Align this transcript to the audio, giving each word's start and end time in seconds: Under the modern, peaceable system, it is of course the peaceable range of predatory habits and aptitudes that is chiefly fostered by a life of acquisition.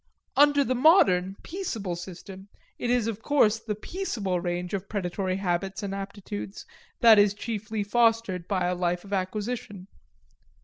Under 0.35 0.63
the 0.63 0.73
modern, 0.73 1.35
peaceable 1.43 1.95
system, 1.95 2.47
it 2.79 2.89
is 2.89 3.05
of 3.05 3.21
course 3.21 3.59
the 3.59 3.75
peaceable 3.75 4.39
range 4.41 4.73
of 4.73 4.89
predatory 4.89 5.35
habits 5.35 5.83
and 5.83 5.93
aptitudes 5.93 6.65
that 7.01 7.19
is 7.19 7.35
chiefly 7.35 7.83
fostered 7.83 8.47
by 8.47 8.65
a 8.65 8.73
life 8.73 9.03
of 9.05 9.13
acquisition. 9.13 9.85